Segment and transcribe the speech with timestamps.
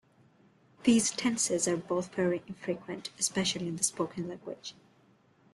[0.81, 4.73] These tenses are both very infrequent, especially in the spoken language.